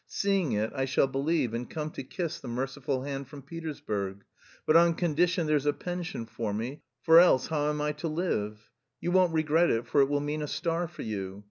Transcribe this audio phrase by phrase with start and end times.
[0.07, 4.23] Seeing it, I shall believe and come to kiss the merciful hand from Petersburg.
[4.65, 8.71] But on condition there's a pension for me, for else how am I to live?
[8.99, 11.39] You won't regret it for it will mean a star for you.